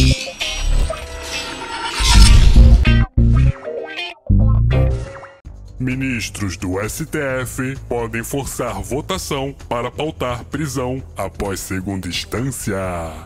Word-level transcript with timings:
Thank 0.00 0.26
you. 0.26 0.29
Ministros 5.90 6.56
do 6.56 6.78
STF 6.88 7.76
podem 7.88 8.22
forçar 8.22 8.80
votação 8.80 9.52
para 9.68 9.90
pautar 9.90 10.44
prisão 10.44 11.02
após 11.16 11.58
segunda 11.58 12.06
instância. 12.06 12.78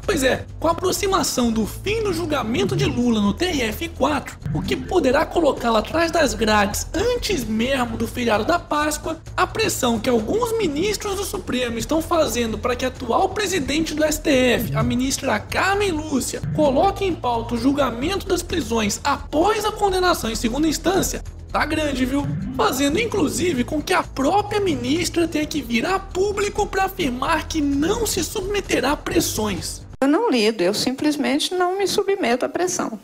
Pois 0.06 0.22
é, 0.22 0.46
com 0.58 0.68
a 0.68 0.70
aproximação 0.70 1.52
do 1.52 1.66
fim 1.66 2.02
do 2.02 2.14
julgamento 2.14 2.74
de 2.74 2.86
Lula 2.86 3.20
no 3.20 3.34
TRF4, 3.34 4.30
o 4.54 4.62
que 4.62 4.76
poderá 4.76 5.26
colocá-lo 5.26 5.76
atrás 5.76 6.10
das 6.10 6.32
grades 6.32 6.86
antes 6.94 7.44
mesmo 7.44 7.98
do 7.98 8.08
feriado 8.08 8.46
da 8.46 8.58
Páscoa, 8.58 9.20
a 9.36 9.46
pressão 9.46 10.00
que 10.00 10.08
alguns 10.08 10.56
ministros 10.56 11.16
do 11.16 11.24
Supremo 11.24 11.76
estão 11.76 12.00
fazendo 12.00 12.56
para 12.56 12.74
que 12.74 12.86
a 12.86 12.88
atual 12.88 13.28
presidente 13.28 13.92
do 13.94 14.02
STF, 14.10 14.74
a 14.74 14.82
ministra 14.82 15.38
Carmen 15.38 15.90
Lúcia, 15.90 16.40
coloque 16.56 17.04
em 17.04 17.14
pauta 17.14 17.56
o 17.56 17.58
julgamento 17.58 18.26
das 18.26 18.42
prisões 18.42 19.02
após 19.04 19.66
a 19.66 19.72
condenação 19.72 20.30
em 20.30 20.34
segunda 20.34 20.66
instância, 20.66 21.22
tá 21.54 21.64
grande, 21.64 22.04
viu? 22.04 22.26
Fazendo 22.56 22.98
inclusive 22.98 23.62
com 23.62 23.80
que 23.80 23.92
a 23.92 24.02
própria 24.02 24.58
ministra 24.58 25.28
tenha 25.28 25.46
que 25.46 25.62
vir 25.62 25.86
a 25.86 26.00
público 26.00 26.66
para 26.66 26.86
afirmar 26.86 27.46
que 27.46 27.60
não 27.60 28.08
se 28.08 28.24
submeterá 28.24 28.90
a 28.90 28.96
pressões. 28.96 29.82
Eu 30.02 30.08
não 30.08 30.28
lido, 30.28 30.62
eu 30.62 30.74
simplesmente 30.74 31.54
não 31.54 31.78
me 31.78 31.86
submeto 31.86 32.44
à 32.44 32.48
pressão. 32.48 32.98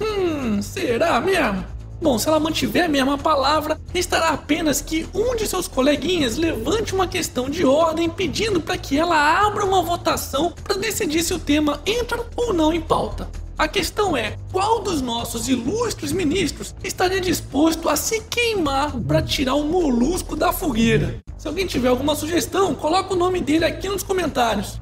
Hum, 0.00 0.60
será 0.60 1.20
mesmo? 1.20 1.64
Bom, 2.02 2.18
se 2.18 2.26
ela 2.26 2.40
mantiver 2.40 2.86
a 2.86 2.88
mesma 2.88 3.16
palavra, 3.16 3.80
restará 3.94 4.30
apenas 4.30 4.80
que 4.80 5.08
um 5.14 5.36
de 5.36 5.46
seus 5.46 5.68
coleguinhas 5.68 6.36
levante 6.36 6.92
uma 6.92 7.06
questão 7.06 7.48
de 7.48 7.64
ordem 7.64 8.10
pedindo 8.10 8.60
para 8.60 8.76
que 8.76 8.98
ela 8.98 9.46
abra 9.46 9.64
uma 9.64 9.82
votação 9.82 10.52
para 10.64 10.76
decidir 10.76 11.22
se 11.22 11.32
o 11.32 11.38
tema 11.38 11.80
entra 11.86 12.26
ou 12.34 12.52
não 12.52 12.72
em 12.72 12.80
pauta. 12.80 13.30
A 13.58 13.66
questão 13.66 14.16
é: 14.16 14.36
qual 14.52 14.82
dos 14.82 15.00
nossos 15.00 15.48
ilustres 15.48 16.12
ministros 16.12 16.74
estaria 16.84 17.20
disposto 17.20 17.88
a 17.88 17.96
se 17.96 18.20
queimar 18.22 18.96
para 19.00 19.22
tirar 19.22 19.54
o 19.54 19.64
molusco 19.64 20.36
da 20.36 20.52
fogueira? 20.52 21.20
Se 21.38 21.48
alguém 21.48 21.66
tiver 21.66 21.88
alguma 21.88 22.14
sugestão, 22.14 22.74
coloca 22.74 23.14
o 23.14 23.16
nome 23.16 23.40
dele 23.40 23.64
aqui 23.64 23.88
nos 23.88 24.02
comentários. 24.02 24.80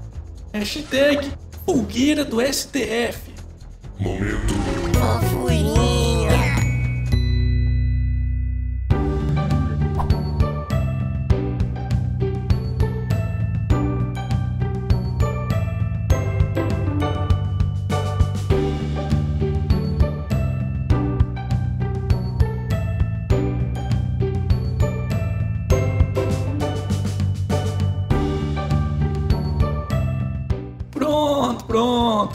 Hashtag 0.53 1.33
Fogueira 1.65 2.25
do 2.25 2.41
STF. 2.41 3.33
Momento 3.99 4.64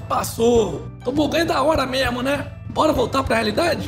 passou. 0.09 0.89
Tobogã 1.03 1.37
é 1.39 1.45
da 1.45 1.61
hora 1.61 1.85
mesmo, 1.85 2.23
né? 2.23 2.51
Bora 2.69 2.91
voltar 2.91 3.23
pra 3.23 3.35
realidade? 3.35 3.87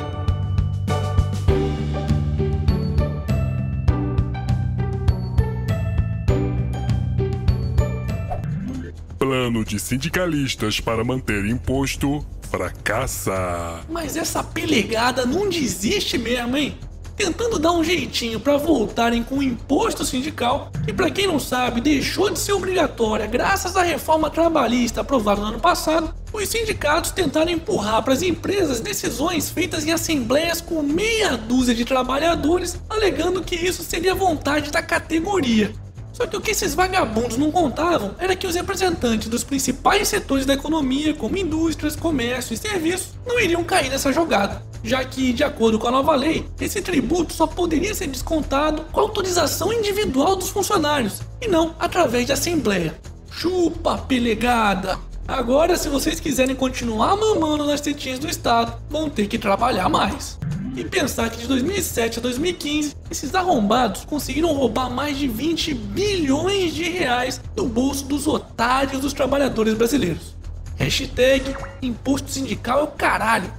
Plano 9.18 9.64
de 9.64 9.78
sindicalistas 9.78 10.80
para 10.80 11.04
manter 11.04 11.44
imposto 11.44 12.24
fracassa. 12.48 13.80
Mas 13.88 14.16
essa 14.16 14.44
pelegada 14.44 15.24
não 15.24 15.48
desiste 15.48 16.18
mesmo, 16.18 16.56
hein? 16.56 16.76
Tentando 17.22 17.56
dar 17.56 17.70
um 17.70 17.84
jeitinho 17.84 18.40
para 18.40 18.56
voltarem 18.56 19.22
com 19.22 19.36
o 19.36 19.42
imposto 19.44 20.04
sindical, 20.04 20.72
que 20.84 20.92
para 20.92 21.08
quem 21.08 21.28
não 21.28 21.38
sabe 21.38 21.80
deixou 21.80 22.28
de 22.28 22.36
ser 22.36 22.52
obrigatória 22.52 23.28
graças 23.28 23.76
à 23.76 23.82
reforma 23.84 24.28
trabalhista 24.28 25.02
aprovada 25.02 25.40
no 25.40 25.46
ano 25.46 25.60
passado, 25.60 26.12
os 26.32 26.48
sindicatos 26.48 27.12
tentaram 27.12 27.52
empurrar 27.52 28.02
para 28.02 28.12
as 28.12 28.22
empresas 28.22 28.80
decisões 28.80 29.50
feitas 29.50 29.86
em 29.86 29.92
assembleias 29.92 30.60
com 30.60 30.82
meia 30.82 31.36
dúzia 31.36 31.76
de 31.76 31.84
trabalhadores, 31.84 32.76
alegando 32.90 33.44
que 33.44 33.54
isso 33.54 33.84
seria 33.84 34.16
vontade 34.16 34.72
da 34.72 34.82
categoria. 34.82 35.72
Só 36.12 36.26
que 36.26 36.36
o 36.36 36.40
que 36.40 36.50
esses 36.50 36.74
vagabundos 36.74 37.38
não 37.38 37.50
contavam 37.50 38.14
era 38.18 38.36
que 38.36 38.46
os 38.46 38.54
representantes 38.54 39.28
dos 39.28 39.42
principais 39.42 40.08
setores 40.08 40.44
da 40.44 40.54
economia, 40.54 41.14
como 41.14 41.38
indústrias, 41.38 41.96
comércio 41.96 42.54
e 42.54 42.56
serviços, 42.56 43.14
não 43.26 43.40
iriam 43.40 43.64
cair 43.64 43.88
nessa 43.88 44.12
jogada, 44.12 44.62
já 44.84 45.02
que, 45.04 45.32
de 45.32 45.42
acordo 45.42 45.78
com 45.78 45.88
a 45.88 45.92
nova 45.92 46.14
lei, 46.14 46.46
esse 46.60 46.82
tributo 46.82 47.32
só 47.32 47.46
poderia 47.46 47.94
ser 47.94 48.08
descontado 48.08 48.84
com 48.92 49.00
autorização 49.00 49.72
individual 49.72 50.36
dos 50.36 50.50
funcionários 50.50 51.22
e 51.40 51.48
não 51.48 51.74
através 51.78 52.26
de 52.26 52.32
assembleia. 52.32 52.94
Chupa, 53.30 53.96
pelegada! 53.96 54.98
Agora, 55.26 55.76
se 55.76 55.88
vocês 55.88 56.20
quiserem 56.20 56.54
continuar 56.54 57.16
mamando 57.16 57.64
nas 57.64 57.80
tetinhas 57.80 58.18
do 58.18 58.28
Estado, 58.28 58.74
vão 58.90 59.08
ter 59.08 59.28
que 59.28 59.38
trabalhar 59.38 59.88
mais. 59.88 60.38
E 60.74 60.84
pensar 60.84 61.28
que 61.30 61.38
de 61.38 61.46
2007 61.46 62.18
a 62.18 62.22
2015, 62.22 62.96
esses 63.10 63.34
arrombados 63.34 64.04
conseguiram 64.04 64.52
roubar 64.54 64.88
mais 64.88 65.18
de 65.18 65.28
20 65.28 65.74
bilhões 65.74 66.74
de 66.74 66.84
reais 66.84 67.40
do 67.54 67.66
bolso 67.66 68.06
dos 68.06 68.26
otários 68.26 69.00
dos 69.00 69.12
trabalhadores 69.12 69.74
brasileiros. 69.74 70.34
Hashtag 70.76 71.54
imposto 71.82 72.30
sindical 72.30 72.80
é 72.80 72.82
o 72.84 72.86
caralho. 72.88 73.52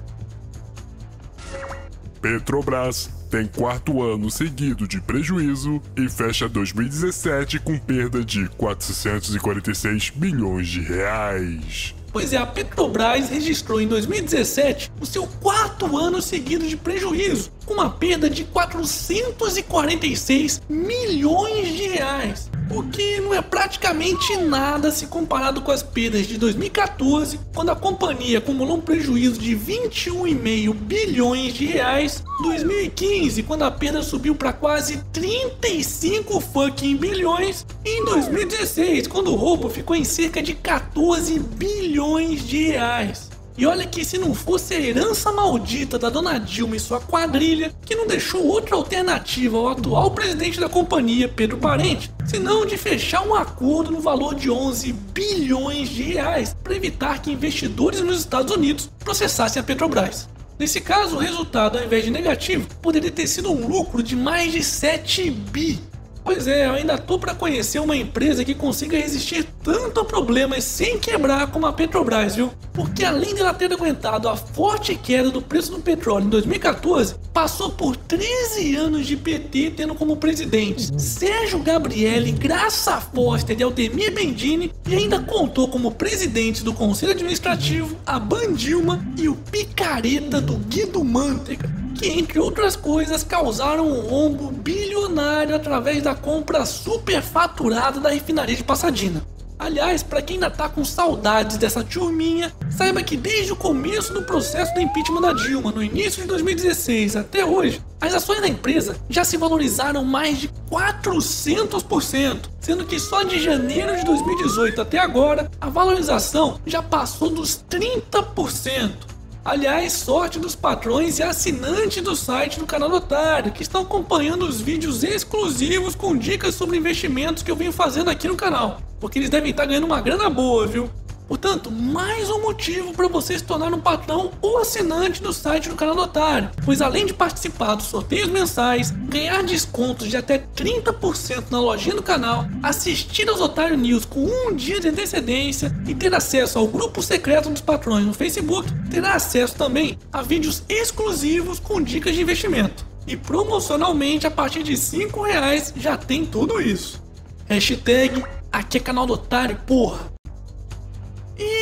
Petrobras 2.19 3.09
tem 3.33 3.47
quarto 3.47 4.03
ano 4.03 4.29
seguido 4.29 4.87
de 4.87 5.01
prejuízo 5.01 5.81
e 5.97 6.07
fecha 6.07 6.47
2017 6.47 7.57
com 7.57 7.79
perda 7.79 8.23
de 8.23 8.47
446 8.49 10.11
bilhões 10.11 10.67
de 10.67 10.81
reais. 10.81 11.95
Pois 12.11 12.31
é, 12.31 12.37
a 12.37 12.45
Petrobras 12.45 13.31
registrou 13.31 13.81
em 13.81 13.87
2017 13.87 14.91
o 15.01 15.05
seu 15.07 15.25
quarto 15.25 15.97
ano 15.97 16.21
seguido 16.21 16.67
de 16.67 16.77
prejuízo, 16.77 17.51
com 17.65 17.73
uma 17.73 17.89
perda 17.89 18.29
de 18.29 18.43
446 18.43 20.61
milhões 20.69 21.75
de 21.75 21.87
reais. 21.87 22.51
O 22.69 22.81
que 22.83 23.19
não 23.19 23.33
é 23.33 23.41
praticamente 23.41 24.35
nada 24.37 24.91
se 24.91 25.07
comparado 25.07 25.61
com 25.61 25.71
as 25.71 25.83
perdas 25.83 26.25
de 26.25 26.37
2014, 26.37 27.39
quando 27.53 27.69
a 27.69 27.75
companhia 27.75 28.39
acumulou 28.39 28.77
um 28.77 28.81
prejuízo 28.81 29.39
de 29.39 29.55
21,5 29.55 30.73
bilhões 30.73 31.53
de 31.53 31.65
reais, 31.65 32.23
2015, 32.41 33.43
quando 33.43 33.63
a 33.63 33.71
perda 33.71 34.01
subiu 34.01 34.33
para 34.35 34.53
quase 34.53 34.97
35 35.11 36.39
fucking 36.39 36.97
bilhões, 36.97 37.65
e 37.85 37.99
em 37.99 38.05
2016, 38.05 39.07
quando 39.07 39.31
o 39.31 39.35
roubo 39.35 39.69
ficou 39.69 39.95
em 39.95 40.03
cerca 40.03 40.41
de 40.41 40.53
14 40.53 41.39
bilhões 41.39 42.47
de 42.47 42.67
reais. 42.69 43.32
E 43.55 43.67
olha 43.67 43.85
que 43.85 44.03
se 44.03 44.17
não 44.17 44.33
fosse 44.33 44.73
a 44.73 44.79
herança 44.79 45.31
maldita 45.31 45.99
da 45.99 46.09
dona 46.09 46.39
Dilma 46.39 46.75
e 46.75 46.79
sua 46.79 46.99
quadrilha, 46.99 47.71
que 47.85 47.95
não 47.95 48.07
deixou 48.07 48.45
outra 48.47 48.75
alternativa 48.75 49.55
ao 49.57 49.69
atual 49.69 50.09
presidente 50.09 50.59
da 50.59 50.67
companhia, 50.67 51.29
Pedro 51.29 51.57
Parente, 51.57 52.11
senão 52.25 52.65
de 52.65 52.77
fechar 52.77 53.21
um 53.21 53.35
acordo 53.35 53.91
no 53.91 54.01
valor 54.01 54.33
de 54.33 54.49
11 54.49 54.91
bilhões 54.91 55.89
de 55.89 56.01
reais 56.01 56.55
para 56.63 56.75
evitar 56.75 57.21
que 57.21 57.31
investidores 57.31 58.01
nos 58.01 58.19
Estados 58.19 58.55
Unidos 58.55 58.89
processassem 58.99 59.59
a 59.59 59.63
Petrobras. 59.63 60.27
Nesse 60.57 60.81
caso, 60.81 61.15
o 61.15 61.19
resultado, 61.19 61.77
ao 61.77 61.83
invés 61.83 62.03
de 62.05 62.11
negativo, 62.11 62.67
poderia 62.81 63.11
ter 63.11 63.27
sido 63.27 63.51
um 63.51 63.67
lucro 63.67 64.01
de 64.01 64.15
mais 64.15 64.51
de 64.51 64.63
7 64.63 65.29
bi 65.29 65.79
Pois 66.23 66.47
é, 66.47 66.67
eu 66.67 66.73
ainda 66.73 66.97
tô 66.97 67.19
para 67.19 67.35
conhecer 67.35 67.79
uma 67.79 67.97
empresa 67.97 68.45
que 68.45 68.55
consiga 68.55 68.97
resistir 68.97 69.45
tanto 69.61 69.99
a 69.99 70.05
problemas 70.05 70.63
sem 70.63 70.97
quebrar 70.97 71.47
como 71.47 71.65
a 71.65 71.73
Petrobras, 71.73 72.37
viu? 72.37 72.51
Porque 72.71 73.03
além 73.03 73.35
de 73.35 73.41
ela 73.41 73.53
ter 73.53 73.71
aguentado 73.71 74.29
a 74.29 74.35
forte 74.35 74.95
queda 74.95 75.29
do 75.29 75.41
preço 75.41 75.71
do 75.71 75.79
petróleo 75.79 76.25
em 76.25 76.29
2014, 76.29 77.15
passou 77.33 77.71
por 77.71 77.97
13 77.97 78.75
anos 78.75 79.05
de 79.05 79.17
PT 79.17 79.73
tendo 79.75 79.95
como 79.95 80.15
presidentes 80.15 80.91
Sérgio 80.97 81.59
Gabrielli, 81.59 82.31
Graça 82.31 83.01
Foster 83.01 83.59
e 83.59 83.63
Altemir 83.63 84.13
Bendini 84.13 84.71
e 84.87 84.95
ainda 84.95 85.19
contou 85.19 85.67
como 85.67 85.91
presidentes 85.91 86.63
do 86.63 86.73
Conselho 86.73 87.11
Administrativo 87.11 87.97
a 88.05 88.17
Bandilma 88.17 89.05
e 89.17 89.27
o 89.27 89.35
picareta 89.35 90.39
do 90.39 90.55
Guido 90.57 91.03
Mantega 91.03 91.82
que, 91.93 92.07
entre 92.07 92.39
outras 92.39 92.75
coisas, 92.75 93.23
causaram 93.23 93.87
um 93.87 94.01
rombo 94.01 94.51
bilionário 94.51 95.55
através 95.55 96.01
da 96.03 96.15
compra 96.15 96.65
superfaturada 96.65 97.99
da 97.99 98.09
refinaria 98.09 98.55
de 98.55 98.63
Passadina. 98.63 99.23
Aliás, 99.63 100.03
para 100.03 100.21
quem 100.21 100.35
ainda 100.35 100.49
tá 100.49 100.67
com 100.67 100.83
saudades 100.83 101.55
dessa 101.55 101.83
turminha, 101.83 102.51
saiba 102.69 103.01
que 103.01 103.15
desde 103.15 103.53
o 103.53 103.55
começo 103.55 104.13
do 104.13 104.23
processo 104.23 104.73
do 104.73 104.81
impeachment 104.81 105.21
da 105.21 105.31
Dilma, 105.31 105.71
no 105.71 105.81
início 105.81 106.21
de 106.21 106.27
2016 106.27 107.15
até 107.15 107.45
hoje, 107.45 107.81
as 108.01 108.13
ações 108.13 108.41
da 108.41 108.47
empresa 108.49 108.97
já 109.09 109.23
se 109.23 109.37
valorizaram 109.37 110.03
mais 110.03 110.37
de 110.39 110.49
400%, 110.69 112.49
sendo 112.59 112.85
que 112.85 112.99
só 112.99 113.23
de 113.23 113.41
janeiro 113.41 113.95
de 113.95 114.03
2018 114.03 114.81
até 114.81 114.99
agora, 114.99 115.49
a 115.61 115.69
valorização 115.69 116.59
já 116.65 116.81
passou 116.81 117.29
dos 117.29 117.63
30%. 117.69 119.12
Aliás, 119.45 119.91
sorte 119.91 120.39
dos 120.39 120.55
patrões 120.55 121.19
e 121.19 121.23
assinantes 121.23 122.01
do 122.01 122.15
site 122.15 122.59
do 122.59 122.65
canal 122.65 122.89
do 122.89 122.95
Otário, 122.95 123.51
que 123.51 123.61
estão 123.61 123.81
acompanhando 123.81 124.45
os 124.45 124.61
vídeos 124.61 125.03
exclusivos 125.03 125.95
com 125.95 126.17
dicas 126.17 126.55
sobre 126.55 126.77
investimentos 126.77 127.43
que 127.43 127.51
eu 127.51 127.55
venho 127.55 127.73
fazendo 127.73 128.09
aqui 128.09 128.27
no 128.27 128.37
canal 128.37 128.79
porque 129.03 129.19
eles 129.19 129.29
devem 129.29 129.51
estar 129.51 129.65
ganhando 129.65 129.85
uma 129.85 129.99
grana 129.99 130.29
boa, 130.29 130.65
viu? 130.65 130.89
Portanto, 131.27 131.71
mais 131.71 132.29
um 132.29 132.41
motivo 132.41 132.93
para 132.93 133.07
você 133.07 133.37
se 133.37 133.43
tornar 133.43 133.73
um 133.73 133.79
patrão 133.79 134.31
ou 134.41 134.57
assinante 134.57 135.21
do 135.21 135.31
site 135.33 135.69
do 135.69 135.75
canal 135.75 135.95
do 135.95 136.01
Otário, 136.01 136.49
pois 136.65 136.81
além 136.81 137.05
de 137.05 137.13
participar 137.13 137.75
dos 137.75 137.87
sorteios 137.87 138.29
mensais, 138.29 138.91
ganhar 138.91 139.43
descontos 139.43 140.09
de 140.09 140.17
até 140.17 140.37
30% 140.37 141.45
na 141.49 141.59
lojinha 141.59 141.95
do 141.95 142.03
canal, 142.03 142.45
assistir 142.61 143.27
aos 143.29 143.41
Otário 143.41 143.77
News 143.77 144.05
com 144.05 144.25
um 144.25 144.53
dia 144.53 144.79
de 144.79 144.89
antecedência 144.89 145.73
e 145.87 145.95
ter 145.95 146.13
acesso 146.13 146.59
ao 146.59 146.67
grupo 146.67 147.01
secreto 147.01 147.49
dos 147.49 147.61
patrões 147.61 148.05
no 148.05 148.13
Facebook, 148.13 148.69
terá 148.89 149.13
acesso 149.13 149.55
também 149.55 149.97
a 150.11 150.21
vídeos 150.21 150.63
exclusivos 150.67 151.59
com 151.59 151.81
dicas 151.81 152.15
de 152.15 152.21
investimento. 152.21 152.85
E 153.05 153.17
promocionalmente 153.17 154.25
a 154.25 154.31
partir 154.31 154.63
de 154.63 154.77
5 154.77 155.21
reais 155.23 155.73
já 155.75 155.97
tem 155.97 156.25
tudo 156.25 156.61
isso. 156.61 157.03
Hashtag 157.47 158.23
Aqui 158.53 158.77
é 158.77 158.79
canal 158.79 159.07
do 159.07 159.13
Otário, 159.13 159.57
porra. 159.65 160.12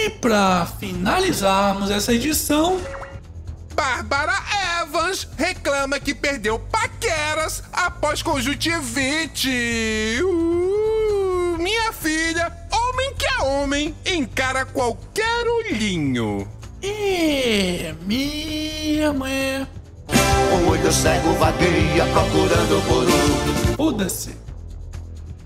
E 0.04 0.10
pra 0.10 0.66
finalizarmos 0.80 1.92
essa 1.92 2.12
edição. 2.12 2.82
Bárbara 3.76 4.34
Evans 4.82 5.28
reclama 5.38 6.00
que 6.00 6.16
perdeu 6.16 6.58
paqueras 6.58 7.64
após 7.72 8.24
conjuntivite. 8.24 10.20
Uh, 10.24 11.56
minha 11.60 11.94
filha, 11.94 12.52
homem 12.74 13.14
que 13.14 13.28
é 13.28 13.44
homem, 13.44 13.96
encara 14.04 14.66
qualquer 14.66 15.46
olhinho. 15.48 16.48
É, 16.82 17.94
minha 18.02 19.14
mãe. 19.14 19.68
O 20.52 20.70
olho 20.72 20.92
cego 20.92 21.34
vagueia 21.34 22.08
procurando 22.08 22.88
por 22.88 23.04
um. 23.04 23.76
Foda-se. 23.76 24.36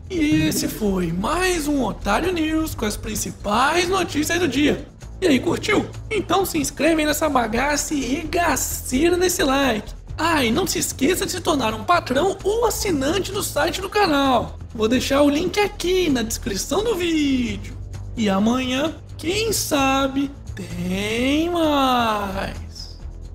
E 0.10 0.44
esse 0.44 0.68
foi 0.68 1.12
mais 1.12 1.68
um 1.68 1.84
Otário 1.84 2.32
News 2.32 2.76
com 2.76 2.86
as 2.86 2.96
principais 2.96 3.90
notícias 3.90 4.40
do 4.40 4.48
dia. 4.48 4.86
E 5.20 5.26
aí, 5.26 5.40
curtiu? 5.40 5.90
Então 6.12 6.46
se 6.46 6.60
inscreve 6.60 7.04
nessa 7.04 7.28
bagaça 7.28 7.96
e 7.96 8.02
regaceira 8.02 9.18
nesse 9.18 9.42
like. 9.42 9.94
Ah, 10.16 10.46
e 10.46 10.52
não 10.52 10.68
se 10.68 10.78
esqueça 10.78 11.26
de 11.26 11.32
se 11.32 11.42
tornar 11.42 11.74
um 11.74 11.84
patrão 11.84 12.38
ou 12.44 12.66
assinante 12.66 13.32
do 13.32 13.42
site 13.42 13.82
do 13.82 13.90
canal. 13.90 14.60
Vou 14.76 14.88
deixar 14.88 15.24
o 15.24 15.30
link 15.30 15.60
aqui 15.60 16.08
na 16.08 16.22
descrição 16.22 16.84
do 16.84 16.96
vídeo. 16.96 17.76
E 18.16 18.30
amanhã, 18.30 18.94
quem 19.18 19.52
sabe, 19.52 20.30
tem 20.54 21.50
mais. 21.50 22.65